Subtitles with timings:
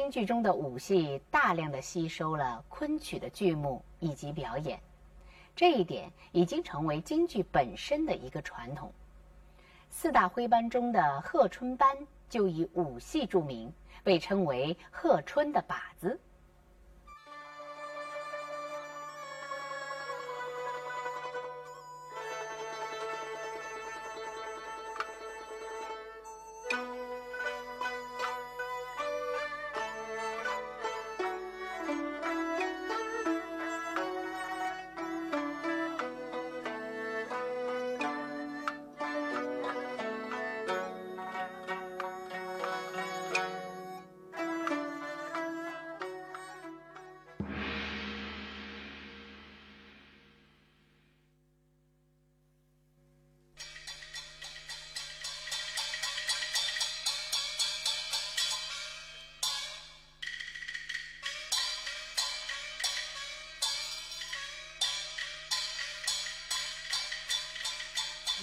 [0.00, 4.80] 京剧中的武戏大量的吸收了昆曲的剧目以及表演，
[5.54, 8.90] 这一点已经成为京剧本身的一个传统。
[9.90, 11.94] 四大徽班中的贺春班
[12.30, 13.70] 就以武戏著名，
[14.02, 16.18] 被称为“贺春的靶子”。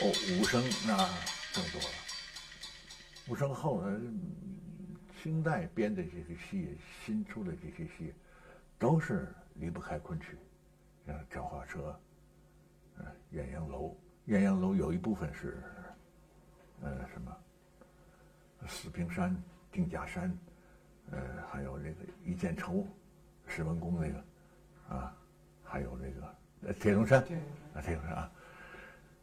[0.07, 0.95] 哦，武生那
[1.53, 1.95] 更多了。
[3.27, 3.93] 武生后来
[5.21, 8.13] 清代编的这些戏，新出的这些戏，
[8.79, 10.37] 都是离不开昆曲，
[11.05, 11.89] 像《叫花车》、
[12.99, 13.05] 嗯，
[13.37, 13.97] 《鸳鸯楼》。
[14.33, 15.61] 《鸳鸯楼》有一部分是，
[16.81, 17.35] 呃，什么？
[18.65, 19.35] 四平山、
[19.73, 20.37] 定家山，
[21.11, 21.19] 呃，
[21.51, 22.87] 还有那个一剑愁，
[23.45, 25.13] 史文恭那个，啊，
[25.65, 27.19] 还有那个铁龙山，
[27.73, 28.31] 啊，铁龙山啊。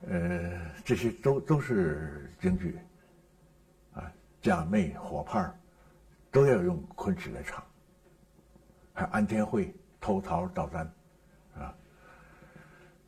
[0.07, 2.79] 呃，这些都都是京剧，
[3.95, 5.43] 啊，假寐、火炮
[6.31, 7.65] 都要用昆曲来唱。
[8.93, 10.95] 还安天会、偷桃捣蛋，
[11.57, 11.75] 啊，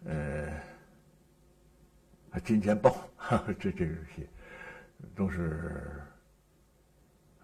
[0.05, 0.61] 呃，
[2.45, 2.97] 金钱豹，
[3.61, 4.27] 这这些
[5.15, 6.03] 都是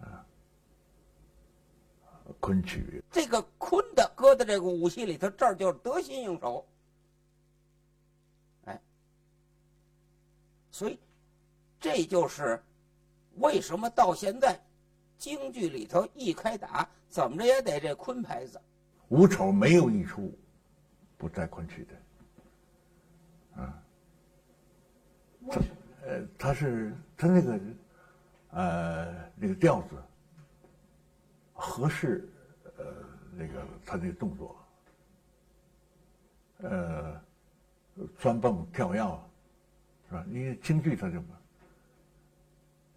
[0.01, 0.25] 啊，
[2.39, 3.01] 昆曲。
[3.11, 6.67] 这个昆的搁在这个武戏里头，这儿就得心应手。
[10.73, 10.99] 所以，
[11.79, 12.59] 这就是
[13.35, 14.59] 为什么到现在
[15.19, 18.59] 京剧里头一开打，怎么着也得这昆牌子。
[19.09, 20.35] 五丑没有一出
[21.15, 21.85] 不带昆曲
[23.55, 23.83] 的，啊，
[25.47, 25.61] 他？
[26.07, 27.59] 呃，他是他那个
[28.49, 29.95] 呃那个调子
[31.53, 32.27] 合适，
[32.77, 32.83] 呃
[33.31, 34.55] 那个他那个动作，
[36.63, 37.21] 呃
[38.17, 39.19] 钻蹦跳跃。
[40.13, 40.23] 是吧？
[40.29, 41.19] 因为京剧它就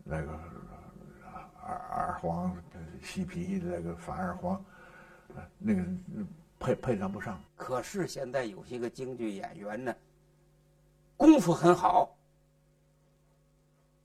[0.04, 0.38] 那个
[1.62, 2.54] 二二黄
[3.02, 4.62] 细皮那个反二黄，
[5.56, 5.82] 那个
[6.58, 7.42] 配配上不上。
[7.56, 9.96] 可是现在有些个京剧演员呢，
[11.16, 12.14] 功夫很好，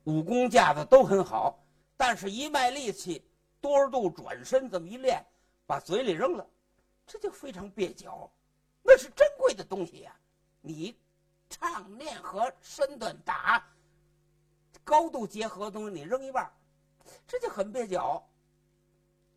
[0.06, 1.62] 武功架子都很好，
[1.98, 3.22] 但是一卖力气，
[3.60, 5.22] 多少度转身这么一练，
[5.66, 6.48] 把嘴里扔了，
[7.06, 8.32] 这就非常蹩脚。
[8.82, 10.16] 那是珍贵的东西呀，
[10.62, 10.96] 你。
[11.52, 13.64] 唱、念和身段打，
[14.84, 16.52] 高度结合的东西，你扔一半
[17.28, 18.28] 这就很蹩脚，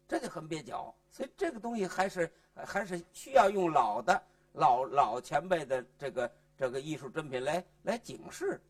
[0.08, 0.94] 这就很蹩脚。
[1.10, 8.62] 所以这个东西还是还是需要用老的老老前辈的这个这个艺术珍品来来警示。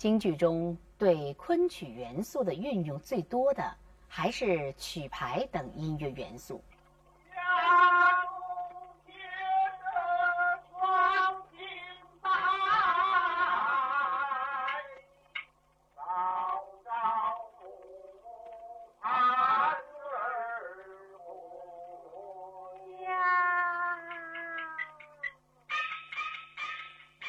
[0.00, 3.62] 京剧中对昆曲元素的运用最多的，
[4.08, 6.64] 还是曲牌等音乐元素。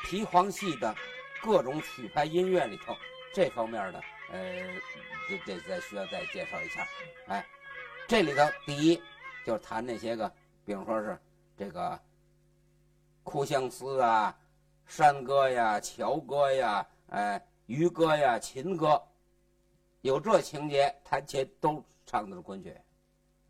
[0.05, 0.95] 皮黄戏的。
[1.41, 2.95] 各种曲牌音乐里头，
[3.33, 3.99] 这方面的，
[4.31, 4.63] 呃，
[5.27, 6.87] 这这再需要再介绍一下。
[7.27, 7.45] 哎，
[8.07, 9.01] 这里头第一
[9.45, 10.31] 就是弹那些个，
[10.63, 11.19] 比如说是
[11.57, 11.89] 这个
[13.23, 14.37] 《哭相思》啊、
[14.85, 19.01] 山歌呀、桥歌呀、哎、渔歌呀、秦歌，
[20.01, 22.75] 有这情节，弹琴都唱的是昆曲，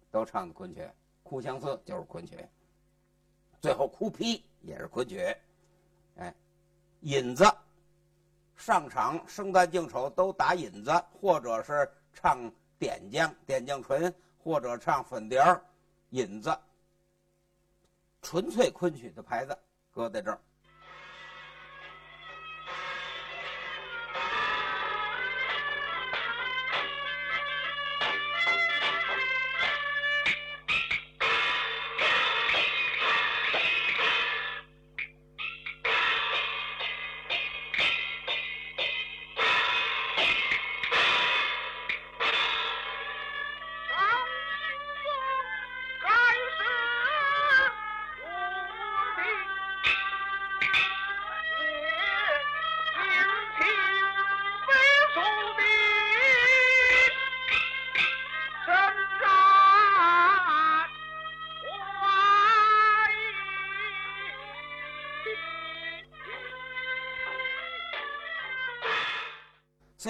[0.10, 0.82] 都唱的昆曲，
[1.24, 2.38] 《哭相思就是昆曲，
[3.60, 5.36] 最后哭批也是昆曲，
[6.16, 6.34] 哎，
[7.02, 7.44] 引子，
[8.62, 12.40] 上场生旦净丑都打引子，或者是唱
[12.78, 15.60] 点将点将唇，或者唱粉碟儿，
[16.12, 16.56] 引子，
[18.22, 19.58] 纯粹昆曲的牌子
[19.90, 20.40] 搁在这儿。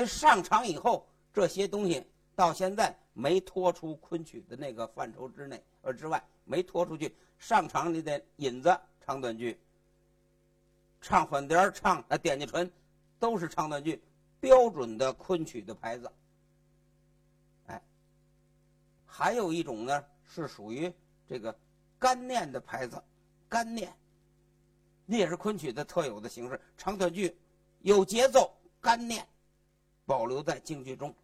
[0.05, 2.05] 上场以后，这些东西
[2.35, 7.15] 到现在没脱出昆曲的那个范畴之内，而之外没脱出去。
[7.37, 9.59] 上场你得引子唱短句，
[11.01, 12.71] 唱粉碟唱啊点击唇，
[13.19, 14.01] 都是唱短句，
[14.39, 16.11] 标准的昆曲的牌子。
[17.65, 17.81] 哎，
[19.05, 20.93] 还有一种呢是属于
[21.27, 21.57] 这个
[21.97, 23.01] 干念的牌子，
[23.49, 23.91] 干念，
[25.05, 27.35] 那也是昆曲的特有的形式，长短句
[27.79, 29.27] 有节奏，干念。
[30.11, 31.15] 保留在京剧中。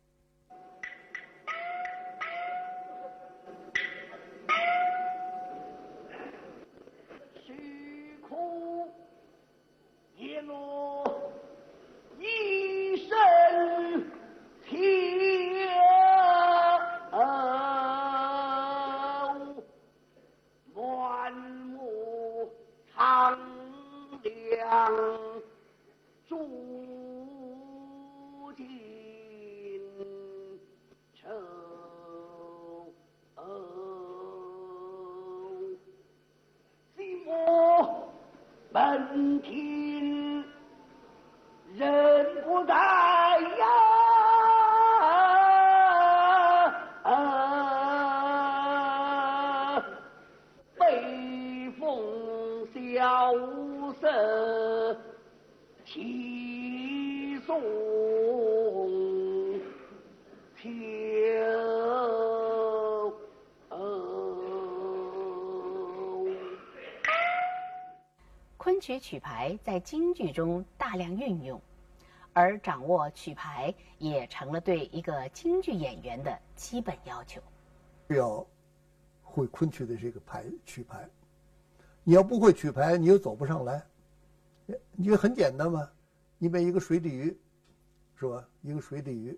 [53.07, 53.33] 萧
[54.01, 55.00] 瑟
[55.86, 57.62] 啼送
[60.57, 60.69] 秋。
[68.57, 71.62] 昆曲曲牌在京剧中大量运用，
[72.33, 77.42] 而掌握曲牌也成了对一个京剧演员的基本要求。
[78.09, 78.45] 要
[79.24, 81.07] 会昆曲的这个牌曲牌，
[82.07, 83.86] 你要不会曲牌，你又走不上来。
[84.94, 85.92] 你很简单嘛，
[86.38, 87.38] 你把一个水底鱼，
[88.15, 88.48] 是吧？
[88.62, 89.38] 一个水底鱼，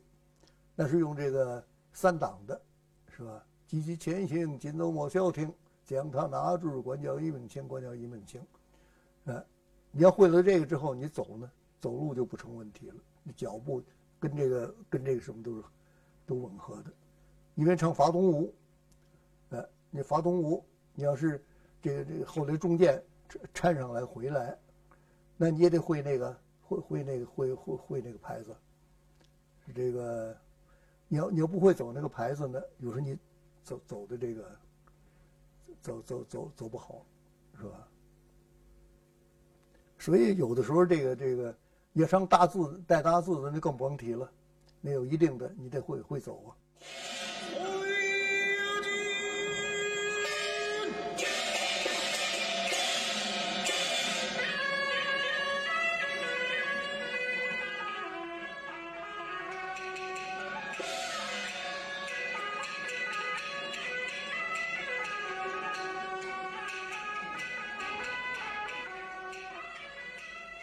[0.75, 2.61] 那是用这个三档的，
[3.07, 3.43] 是吧？
[3.65, 5.51] 积极前行，紧走莫消停，
[5.83, 8.39] 将它拿住，管教一门清，管教一门清。
[9.25, 9.43] 哎，
[9.89, 11.51] 你要会了这个之后，你走呢，
[11.81, 12.97] 走路就不成问题了。
[13.23, 13.81] 你脚步
[14.19, 15.63] 跟这个跟这个什么都是
[16.27, 16.93] 都吻合的。
[17.55, 18.53] 因为唱法东舞，
[19.49, 21.43] 哎，你法东舞，你要是
[21.81, 23.01] 这个这个后来中间
[23.53, 24.57] 掺上来回来，
[25.37, 28.55] 那你也得会那个会会那个会会会那个牌子。
[29.73, 30.35] 这个
[31.07, 33.17] 你要你要不会走那个牌子呢，有时候你
[33.63, 34.55] 走走的这个
[35.81, 37.05] 走走走走不好，
[37.57, 37.87] 是吧？
[39.97, 41.55] 所以有的时候，这个这个
[41.93, 44.31] 要上大字带大字的，那更甭提了。
[44.81, 46.55] 那有一定的，你得会会走啊。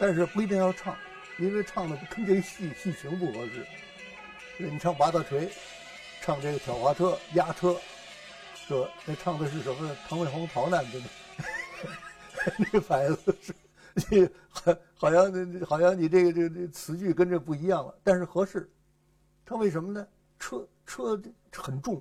[0.06, 0.96] 但是不一定要唱，
[1.36, 3.66] 因为唱的跟这戏戏情不合适。
[4.56, 5.50] 你唱八大锤，
[6.20, 7.76] 唱这个挑滑车、压车，
[8.54, 8.88] 是吧？
[9.04, 9.96] 那唱的是什么？
[10.08, 11.00] 唐伟红逃难的
[12.56, 13.52] 那 个牌子是，
[13.96, 18.70] 这好好像好像你这个这这词句跟这不一样了，但是合适。
[19.44, 20.06] 他为什么呢？
[20.38, 21.20] 车车
[21.52, 22.00] 很重，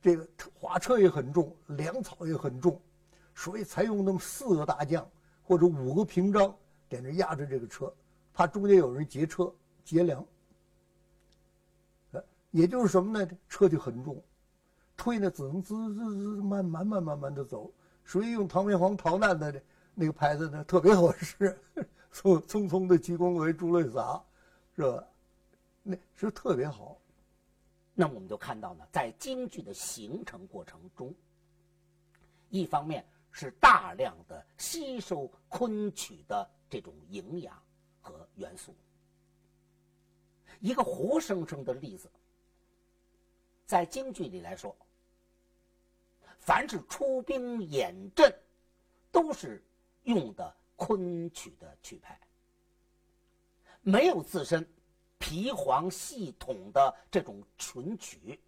[0.00, 0.24] 这个
[0.54, 2.80] 滑车也很重，粮草也很重，
[3.34, 5.04] 所以才用那么四个大将
[5.42, 6.56] 或者五个平章。
[6.88, 7.92] 点着压着这个车，
[8.32, 9.52] 怕中间有人劫车
[9.84, 10.24] 劫粮。
[12.52, 13.30] 也就是什么呢？
[13.50, 14.22] 车就很重，
[14.96, 17.70] 推呢只能滋滋滋慢慢慢慢慢的走，
[18.02, 19.62] 所以用唐明皇逃难的
[19.94, 21.58] 那个牌子呢特别合适，
[22.14, 24.22] 匆匆匆的鞠躬为珠泪洒，
[24.74, 25.04] 是吧？
[25.82, 26.96] 那是特别好。
[27.94, 31.14] 那我们就看到呢，在京剧的形成过程中，
[32.48, 37.62] 一方面是大量的吸收昆曲的这种营养
[38.00, 38.74] 和元素。
[40.60, 42.10] 一个活生生的例子，
[43.66, 44.74] 在京剧里来说，
[46.38, 48.34] 凡是出兵演阵，
[49.12, 49.62] 都是
[50.04, 52.18] 用的昆曲的曲牌，
[53.82, 54.66] 没有自身
[55.18, 58.40] 皮黄系统的这种纯曲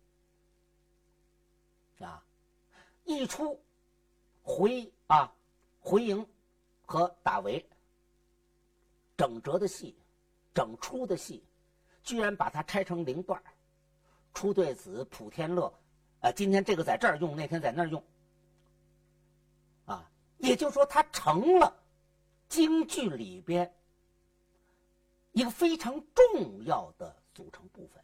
[1.99, 2.25] 啊，
[3.05, 3.61] 一出
[4.43, 5.31] 回啊
[5.81, 6.27] 回营
[6.87, 7.69] 和打围
[9.19, 9.95] 整折的戏，
[10.55, 11.45] 整出的戏。
[12.05, 13.43] 居然把它拆成零段
[14.33, 15.71] 出对子、普天乐，
[16.21, 18.03] 呃，今天这个在这儿用，那天在那儿用，
[19.85, 21.77] 啊，也就是说，它成了
[22.49, 23.71] 京剧里边
[25.33, 28.03] 一个非常重要的组成部分。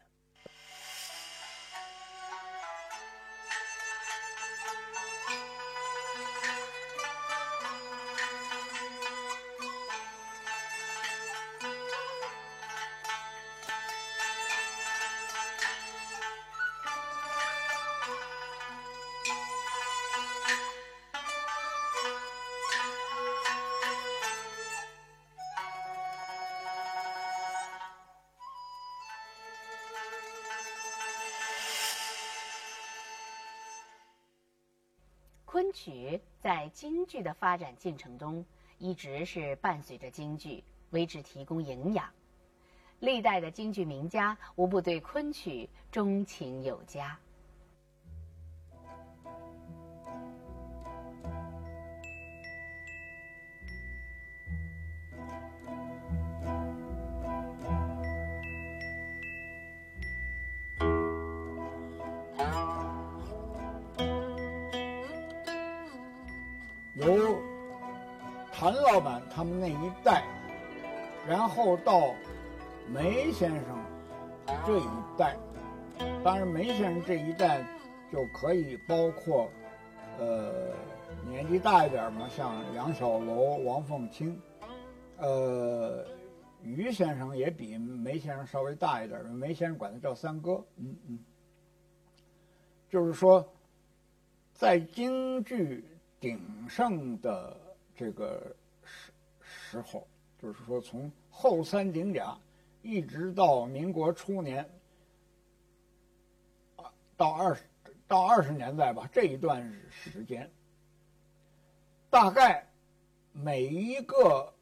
[35.55, 38.45] 昆曲在京剧的发展进程中，
[38.77, 42.09] 一直是伴随着京剧，为之提供营养。
[42.99, 47.17] 历代的京剧名家无不对昆曲钟情有加。
[68.65, 70.23] 谭老板他们那一代，
[71.29, 72.15] 然后到
[72.91, 73.85] 梅先生
[74.65, 75.37] 这一代，
[76.23, 77.63] 当然梅先生这一代
[78.11, 79.47] 就可以包括，
[80.17, 80.73] 呃，
[81.29, 84.35] 年纪大一点嘛，像杨小楼、王凤卿，
[85.17, 86.03] 呃，
[86.63, 91.19] 于先生也比梅先生稍微大一点，梅先生管他叫三哥，嗯嗯，
[92.89, 93.47] 就是说，
[94.55, 95.85] 在京剧。
[96.17, 97.55] 鼎盛的
[97.95, 99.11] 这个时
[99.75, 100.07] 时候，
[100.41, 102.37] 就是说从后三鼎甲
[102.81, 104.69] 一直到民国初年，
[107.17, 107.63] 到二十
[108.07, 110.49] 到二十年代吧，这一段时间，
[112.09, 112.65] 大概
[113.33, 114.53] 每一个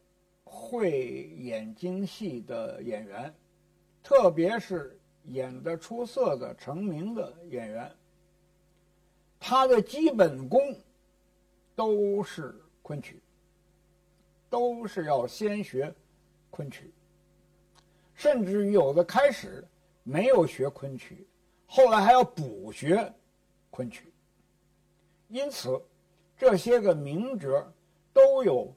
[0.44, 3.34] 会演京戏的演员，
[4.02, 7.92] 特别是演的出色的成名的演员，
[9.40, 10.60] 他的基本功。
[11.75, 13.20] 都是昆曲，
[14.54, 15.92] 都是要先学
[16.52, 16.94] 昆曲，
[18.14, 19.68] 甚至于有的开始
[20.04, 21.26] 没有学昆曲，
[21.66, 23.12] 后来还要补学
[23.72, 24.14] 昆曲。
[25.28, 25.82] 因此，
[26.38, 27.50] 这些个名角
[28.14, 28.72] 都有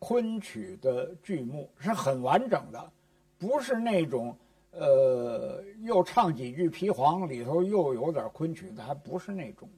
[0.00, 2.92] 昆曲的剧目，是很完整的，
[3.38, 4.36] 不是那种
[4.72, 9.68] 呃又唱几句皮黄里头又有点昆曲的，还不是那种。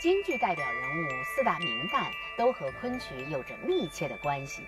[0.00, 2.04] 京剧代表人物四大名旦
[2.36, 4.62] 都和昆曲有着密切的关系，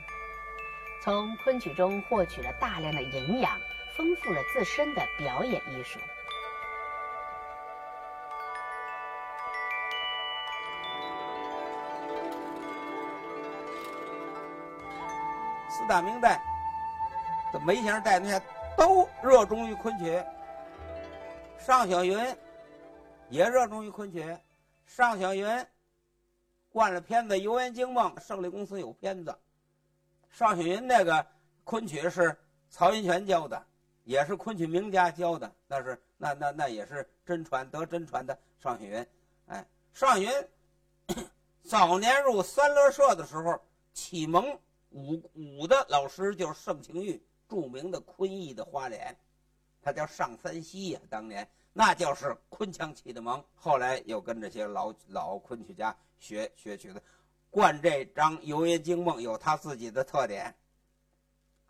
[1.00, 3.56] 从昆曲中获取了大量的营养，
[3.96, 6.00] 丰富了自身的表演艺术。
[15.68, 16.40] 四大名旦，
[17.52, 18.42] 这梅先生带那些
[18.76, 20.20] 都热衷于昆曲，
[21.56, 22.18] 尚小云
[23.28, 24.36] 也热衷于昆曲。
[24.92, 25.46] 尚小云
[26.68, 29.32] 惯了片子《游园惊梦》，胜利公司有片子。
[30.28, 31.24] 尚小云那个
[31.62, 32.36] 昆曲是
[32.68, 33.64] 曹云泉教的，
[34.02, 38.36] 也是昆曲名家教的，那是那那那也是真传得真传的。
[38.58, 39.06] 尚小云，
[39.46, 40.28] 哎，尚小云
[41.62, 44.58] 早年入三乐社的时候，启蒙
[44.90, 49.16] 武武的老师就是盛情玉，著名的昆艺的花脸，
[49.80, 51.48] 他叫尚三溪呀，当年。
[51.72, 57.02] 那就是昆腔起的蒙，后来又跟这些老老昆曲家学学曲子，
[57.48, 60.54] 灌这张《游园惊梦》有他自己的特点。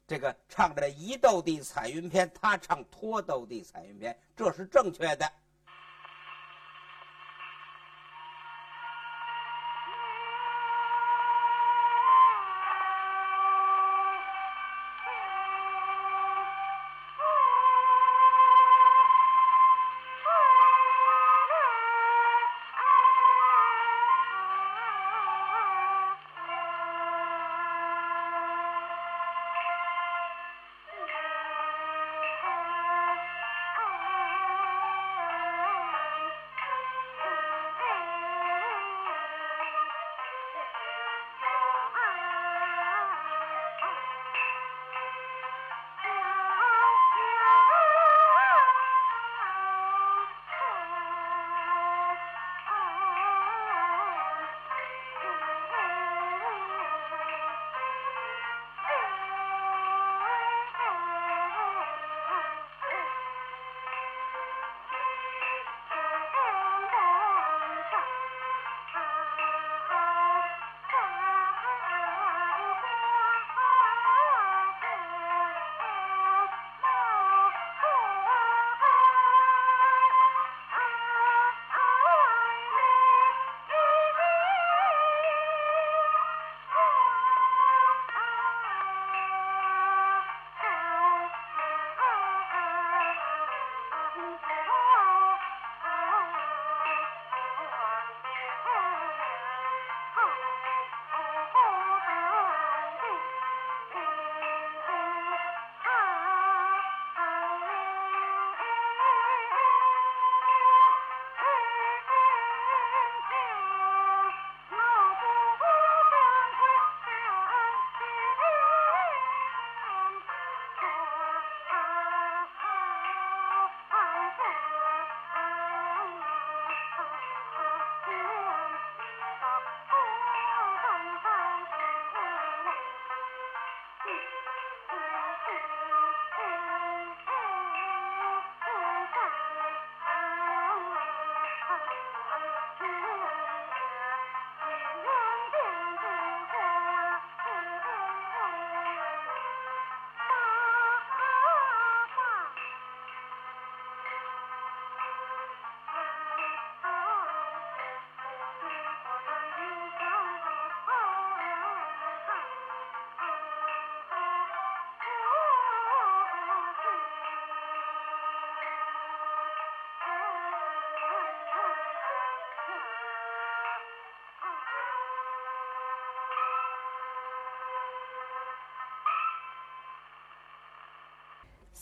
[0.07, 5.31] 这个唱着一斗地彩云篇，他唱脱斗地彩云篇，这是正确的。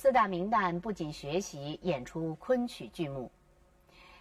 [0.01, 3.33] 四大名旦不仅学习演出昆曲剧目，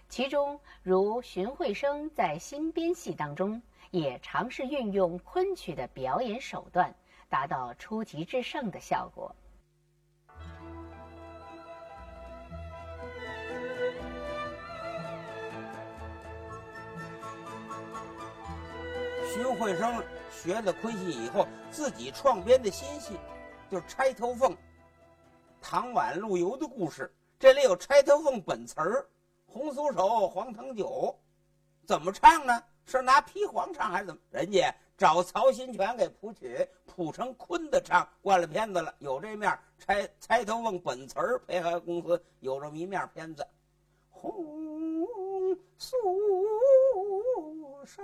[0.10, 3.62] 其中如荀慧生在新编戏当中
[3.92, 6.96] 也尝试运用昆曲的表演手段，
[7.30, 9.36] 达到出奇制胜的效果。
[19.32, 23.16] 荀慧生学了昆戏以后，自己创编的新戏，
[23.70, 24.52] 就是《钗头凤》。
[25.70, 29.06] 唐婉陆游的故事，这里有《钗头凤》本词儿，
[29.46, 31.14] 红酥手，黄藤酒，
[31.86, 32.64] 怎么唱呢？
[32.86, 34.22] 是拿皮黄唱还是怎么？
[34.30, 38.96] 人家找曹新全给谱曲，谱成昆的唱，惯了片子了。
[39.00, 43.46] 有这面《钗钗头凤》本词儿，配合公司有这么一面片子，
[44.10, 45.92] 红酥
[47.86, 48.02] 手。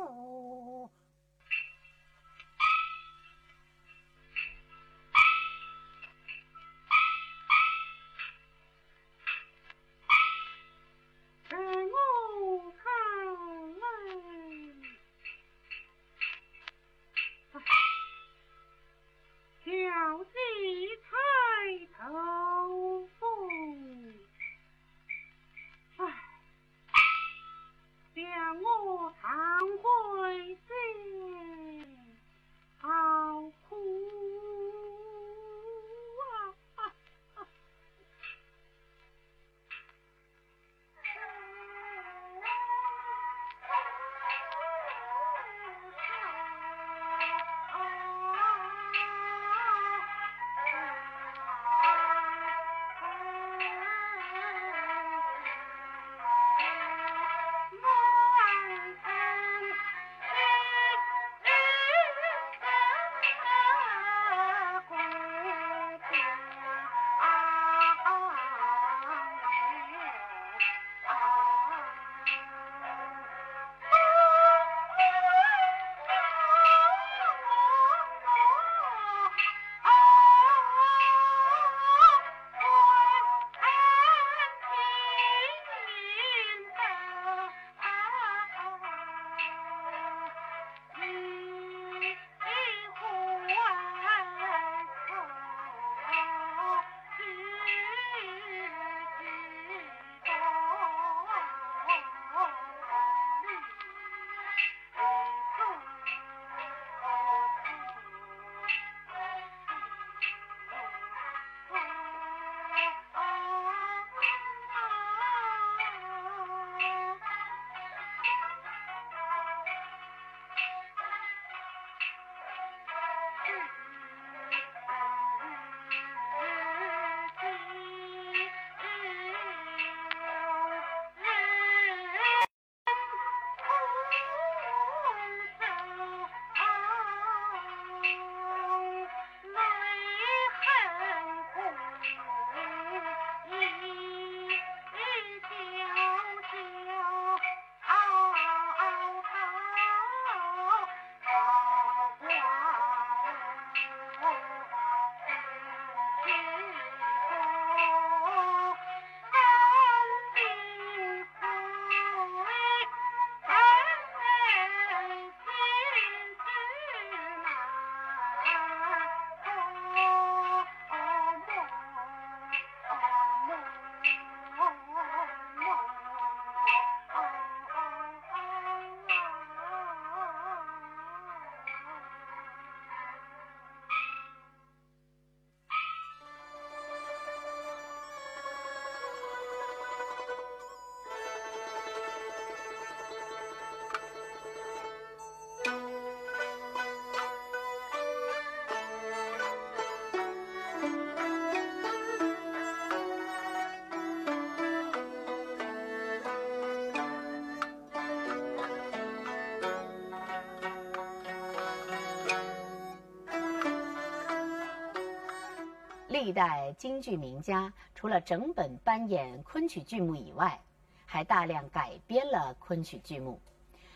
[216.23, 220.57] 历代京剧名家除了整本搬演昆曲剧目以外，
[221.05, 223.41] 还大量改编了昆曲剧目，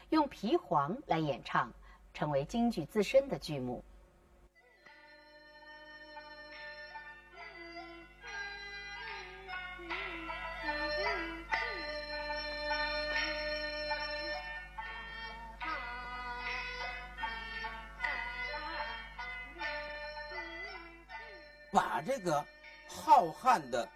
[0.09, 1.71] 用皮黄来演唱，
[2.13, 3.81] 成为京剧自身的剧目。
[21.97, 22.45] 把这个
[22.87, 23.89] 浩瀚的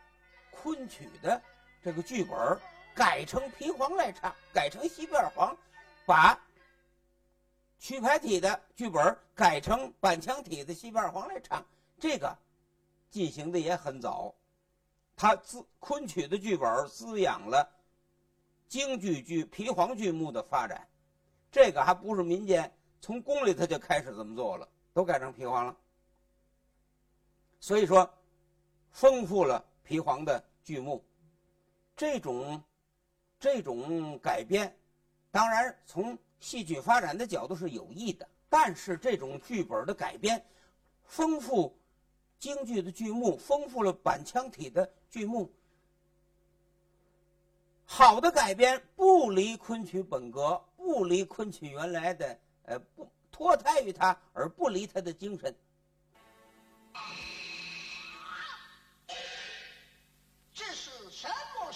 [0.49, 1.39] 昆曲的
[1.83, 2.59] 这个剧本
[2.95, 5.55] 改成皮黄来唱，改成西边黄，
[6.03, 6.35] 把
[7.77, 11.63] 曲牌体的剧本改成板腔体的西边黄来唱，
[11.99, 12.35] 这个
[13.11, 14.33] 进行的也很早。
[15.15, 17.71] 它滋昆曲的剧本滋养了
[18.67, 20.87] 京剧剧皮黄剧目的发展，
[21.51, 25.77] 这个还不是民间，从宫里头就开始这么做了，都改成皮黄了。
[27.61, 28.11] 所以说，
[28.91, 31.01] 丰富了皮黄的剧目，
[31.95, 32.61] 这种
[33.39, 34.75] 这种改编，
[35.29, 38.27] 当然从戏剧发展的角度是有益的。
[38.49, 40.43] 但是这种剧本的改编，
[41.05, 41.77] 丰富
[42.39, 45.49] 京剧的剧目，丰富了板腔体的剧目，
[47.85, 55.55] 好的改编不离昆曲本格，不离昆曲原来的呃不脱胎于它，而不离它的精神。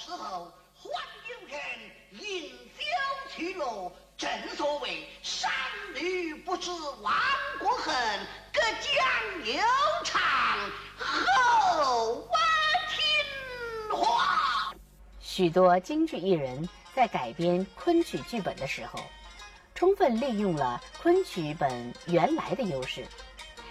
[0.05, 0.51] 时候？
[0.77, 0.89] 还
[1.29, 1.59] 有人
[2.11, 2.83] 饮酒
[3.35, 3.91] 去乐。
[4.17, 5.51] 正所谓山
[5.93, 7.13] 女不知亡
[7.59, 7.93] 国恨，
[8.53, 9.61] 隔江犹
[10.05, 10.21] 唱
[10.97, 12.29] 后闻
[12.89, 14.73] 听话。
[15.19, 18.99] 许多京剧艺人在改编昆曲剧本的时候，
[19.73, 23.05] 充分利用了昆曲本原来的优势，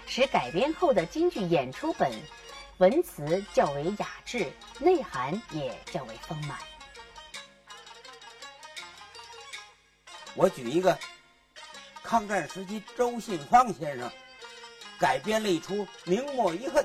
[0.07, 2.13] 使改编后的京剧演出本
[2.79, 6.59] 文词较为雅致，内涵也较为丰满。
[10.35, 10.99] 我举一个，
[12.03, 14.11] 抗战时期周信芳先生
[14.99, 16.85] 改编了一出《明末遗恨》，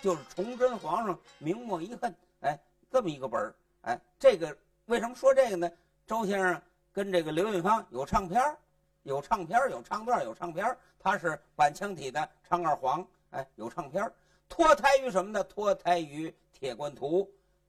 [0.00, 2.58] 就是崇祯皇上明末遗恨，哎，
[2.90, 4.56] 这么一个本儿，哎，这个
[4.86, 5.70] 为什么说这个呢？
[6.06, 8.56] 周先生跟这个刘运芳有唱片儿，
[9.02, 14.10] 有唱片儿，有唱段，有唱片儿，他是板腔体的唱二黄，哎，有唱片儿，
[14.48, 15.44] 脱胎于什么呢？
[15.44, 17.22] 脱胎于《铁棍图》，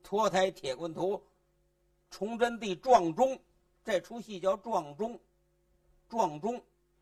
[0.03, 1.15] 脱胎《铁棍图》，
[2.09, 3.39] 崇祯帝撞钟。
[3.83, 5.15] 这出戏叫《撞钟》，
[6.09, 6.61] 撞钟，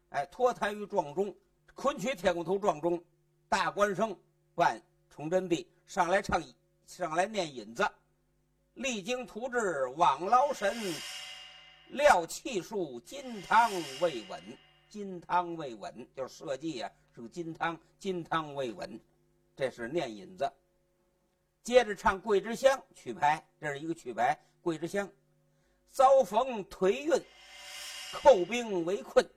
[0.10, 1.36] 哎，脱胎于撞钟。
[1.74, 3.04] 昆曲《铁棍图》撞钟，
[3.50, 4.16] 大官生
[4.54, 6.42] 扮崇祯帝上来唱，
[6.86, 7.88] 上来念引子，
[8.76, 10.74] 励精图治枉劳神，
[11.90, 14.42] 料气数金汤未稳，
[14.90, 19.00] 金汤未稳就是设计呀，是个金汤，金汤未稳，
[19.56, 20.52] 这是念引子。
[21.64, 25.08] 接着唱《桂枝香》曲牌，这是一个曲牌，《桂枝香》。
[25.90, 27.24] 遭逢颓运，
[28.12, 29.28] 寇兵围困，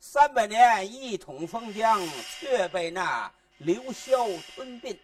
[0.00, 2.00] 三百年一统封疆，
[2.40, 4.98] 却被那刘萧吞并。